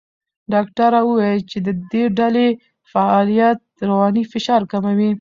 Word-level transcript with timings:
ډاکټره 0.53 0.99
وویل 1.05 1.41
چې 1.51 1.57
د 1.65 1.67
ډلې 2.19 2.47
فعالیت 2.91 3.59
رواني 3.89 4.23
فشار 4.31 4.61
کموي. 4.71 5.09